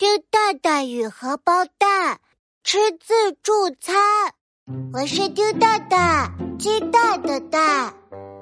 [0.00, 2.20] 丢蛋蛋与荷包蛋
[2.64, 3.52] 吃自助
[3.82, 4.00] 餐。
[4.94, 7.92] 我是丢蛋蛋，鸡蛋的蛋。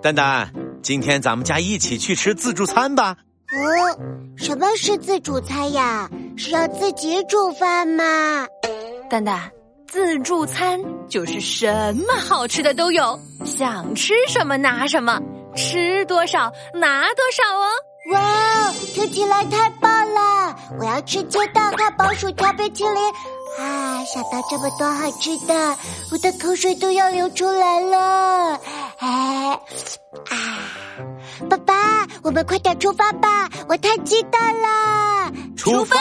[0.00, 0.52] 蛋蛋，
[0.84, 3.16] 今天咱们家一起去吃自助餐吧。
[3.50, 3.98] 哦，
[4.36, 6.08] 什么是自助餐呀？
[6.36, 8.46] 是要自己煮饭吗？
[9.10, 9.50] 蛋蛋，
[9.88, 15.20] 自助餐就是什么好吃的都有，想吃什么拿什么，
[15.56, 17.66] 吃多少拿多少哦。
[18.12, 20.56] 哇，听起来太棒了！
[20.78, 23.12] 我要吃鸡蛋、汉堡、薯条、冰淇淋。
[23.58, 25.76] 啊，想到这么多好吃的，
[26.10, 28.60] 我的口水都要流出来了。
[28.98, 29.60] 哎，
[30.30, 30.36] 啊，
[31.50, 31.74] 爸爸，
[32.22, 33.48] 我们快点出发吧！
[33.68, 35.32] 我太激动了。
[35.56, 35.96] 出发！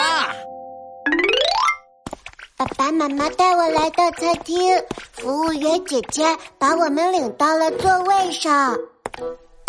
[2.56, 4.82] 爸爸妈妈带我来到餐厅，
[5.12, 6.24] 服务员姐姐
[6.58, 8.76] 把我们领到了座位上。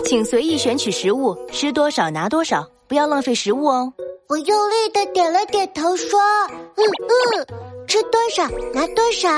[0.06, 3.94] 请随意选取食物，吃多少拿多少，不要浪费食物哦。
[4.28, 9.30] 我用力的点了点头，说：“嗯嗯，吃多少拿多少，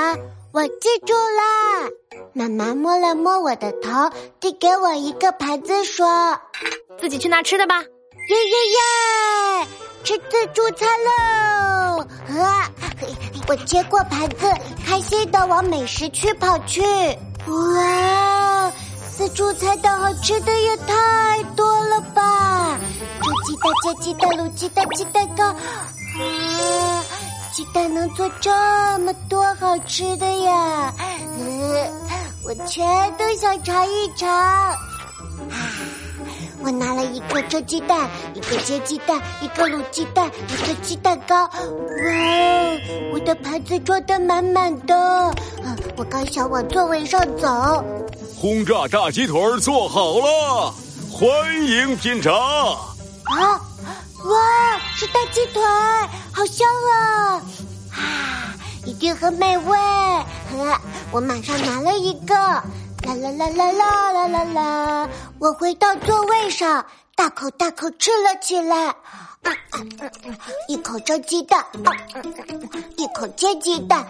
[0.52, 1.88] 我记住啦。”
[2.34, 3.90] 妈妈摸了摸我的头，
[4.40, 6.38] 递给我一个盘子，说
[6.98, 7.82] ：“自己去拿吃的吧。”
[8.28, 8.54] 耶耶
[9.62, 9.68] 耶！
[10.04, 12.04] 吃自助餐喽！
[12.38, 12.70] 啊，
[13.48, 14.46] 我接过盘子，
[14.86, 16.82] 开心的往美食区跑去。
[17.46, 18.31] 哇！
[19.16, 22.78] 自助餐的好吃的也太多了吧！
[23.20, 27.04] 煮鸡蛋、煎鸡蛋、卤鸡蛋、鸡蛋糕，啊，
[27.52, 28.50] 鸡蛋能做这
[29.00, 30.92] 么多好吃的呀！
[30.98, 31.92] 呃，
[32.44, 34.28] 我全都想尝一尝。
[34.28, 34.78] 啊，
[36.64, 41.44] 我拿了一个蒸鸡蛋，一个煎鸡蛋，一个卤鸡蛋，一个鸡蛋糕。
[41.44, 42.80] 哇哦，
[43.12, 44.96] 我的盘子装得满满的。
[44.96, 47.84] 啊，我刚想往座位上走。
[48.42, 50.74] 轰炸大鸡腿做好了，
[51.12, 52.34] 欢迎品尝。
[52.34, 55.62] 啊，哇，是大鸡腿，
[56.32, 57.40] 好香啊！
[57.92, 58.52] 啊，
[58.84, 59.78] 一定很美味。
[61.12, 62.64] 我马上拿了一个，啦
[63.04, 65.08] 啦啦啦啦啦啦啦！
[65.38, 66.84] 我回到座位上，
[67.14, 68.94] 大口大口吃了起来。
[70.68, 71.64] 一口蒸鸡蛋，
[72.96, 74.06] 一口煎鸡蛋，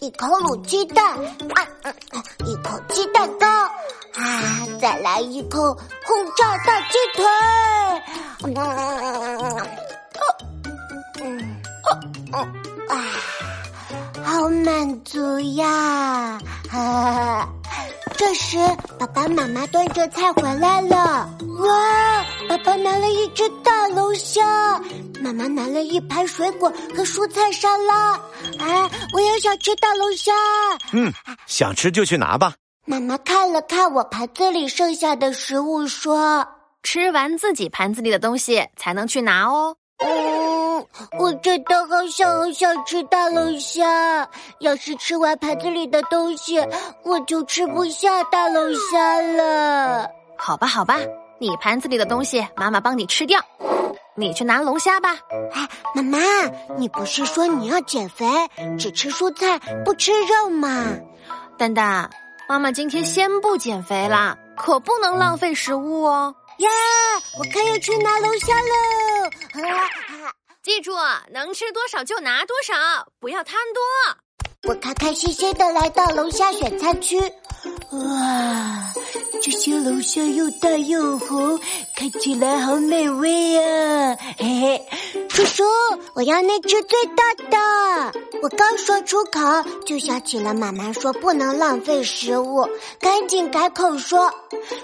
[0.00, 1.18] 一口卤鸡蛋，
[2.46, 5.74] 一口鸡蛋糕，啊，再来一口
[6.04, 7.24] 轰炸大鸡腿，
[11.20, 11.60] 嗯，
[12.88, 12.96] 啊，
[14.24, 16.38] 好满足呀！
[18.16, 18.56] 这时，
[18.98, 21.30] 爸爸妈妈端着菜回来了。
[21.60, 22.24] 哇！
[22.48, 24.80] 爸爸拿了一只大龙虾，
[25.20, 28.14] 妈妈拿了一盘水果和蔬菜沙拉。
[28.58, 30.32] 啊，我也想吃大龙虾。
[30.92, 31.12] 嗯，
[31.46, 32.54] 想吃就去拿吧。
[32.86, 36.46] 妈妈看了看我盘子里剩下的食物，说
[36.82, 40.86] ：“吃完自己盘子里的东西才能去拿哦。”嗯，
[41.18, 44.28] 我真的好想好想吃大龙虾。
[44.60, 46.58] 要是吃完盘子里的东西，
[47.04, 50.08] 我就吃不下大龙虾了。
[50.36, 50.96] 好吧，好吧，
[51.38, 53.40] 你盘子里的东西，妈妈帮你吃掉。
[54.14, 55.16] 你去拿龙虾吧。
[55.52, 56.18] 哎，妈妈，
[56.76, 58.26] 你不是说你要减肥，
[58.78, 60.86] 只吃蔬菜不吃肉吗？
[61.56, 62.08] 蛋蛋，
[62.48, 66.34] 妈妈今天先不减肥啦，可不能浪费食物哦。
[66.58, 66.68] 呀，
[67.38, 69.17] 我可以去拿龙虾喽！
[70.68, 70.92] 记住，
[71.30, 72.74] 能吃多少就拿多少，
[73.18, 74.68] 不要贪多。
[74.68, 78.92] 我开开心心的来到龙虾选餐区，哇，
[79.40, 81.58] 这些龙虾又大又红，
[81.96, 84.18] 看起来好美味呀！
[84.36, 84.88] 嘿嘿，
[85.30, 85.64] 叔叔，
[86.14, 88.20] 我要那只最大的。
[88.42, 89.40] 我刚说出口，
[89.86, 92.68] 就想起了妈妈说不能浪费食物，
[93.00, 94.30] 赶紧改口说：“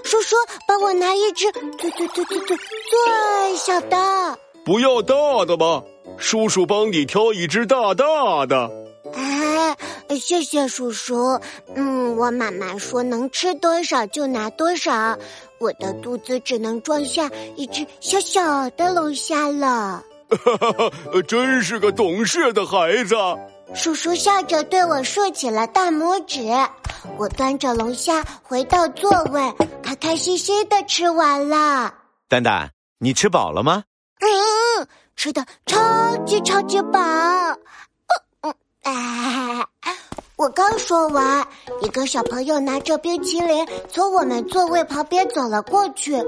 [0.02, 0.34] 叔叔，
[0.66, 5.14] 帮我拿一只最最最最最最小的。”不要大
[5.46, 5.82] 的吗？
[6.16, 8.70] 叔叔帮你挑一只大大的。
[9.12, 9.76] 哎，
[10.18, 11.38] 谢谢叔叔。
[11.74, 15.18] 嗯，我妈妈说能吃多少就拿多少，
[15.58, 20.02] 我的肚子只能装下一只小小的龙虾了。
[20.30, 20.90] 哈哈哈，
[21.28, 23.14] 真是个懂事的孩子。
[23.74, 26.40] 叔叔笑着对我竖起了大拇指。
[27.18, 29.40] 我端着龙虾回到座位，
[29.82, 31.92] 开开心心的吃完了。
[32.28, 33.84] 蛋蛋，你吃饱了吗？
[34.20, 36.98] 嗯，吃的超级超级饱。
[38.42, 39.66] 嗯嗯，哎。
[40.36, 41.46] 我刚说完，
[41.80, 46.12] 一个小朋友拿着冰淇淋从我们座位旁边走了过去。
[46.16, 46.22] 哇，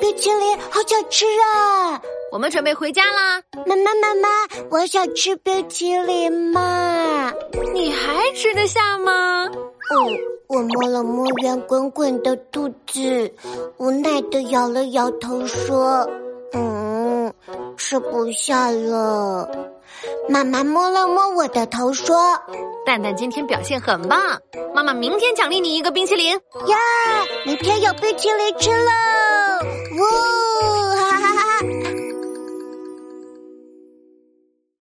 [0.00, 2.00] 冰淇淋好想吃啊！
[2.30, 3.42] 我们准备回家啦。
[3.66, 4.28] 妈妈，妈妈，
[4.70, 7.32] 我想吃冰淇淋嘛！
[7.72, 9.48] 你还吃得下吗？
[9.90, 10.06] 哦，
[10.46, 13.32] 我摸了摸圆滚滚的肚子，
[13.78, 16.08] 无奈的摇了摇头说
[16.54, 17.32] ：“嗯。”
[17.76, 19.50] 吃不下了。
[20.28, 22.16] 妈妈摸了摸我的头，说
[22.86, 24.20] ：“蛋蛋今天表现很棒，
[24.74, 26.34] 妈妈明天奖励你一个冰淇淋。”
[26.68, 26.76] 呀，
[27.46, 29.64] 明天有冰淇淋吃了！
[29.96, 30.79] 呜。